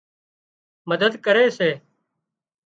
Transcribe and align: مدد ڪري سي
مدد 0.89 1.13
ڪري 1.25 1.45
سي 1.57 1.69